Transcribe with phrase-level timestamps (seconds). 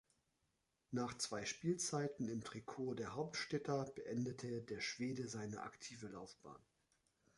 [0.89, 6.65] Nach zwei Spielzeiten im Trikot der Hauptstädter beendete der Schwede seine aktive Laufbahn.